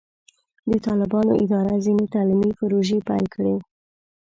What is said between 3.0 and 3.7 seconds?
پیل کړې.